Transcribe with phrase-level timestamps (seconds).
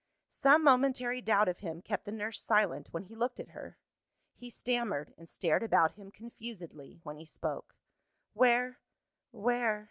[0.31, 3.77] Some momentary doubt of him kept the nurse silent when he looked at her.
[4.33, 7.75] He stammered, and stared about him confusedly, when he spoke.
[8.33, 8.79] "Where
[9.29, 9.79] where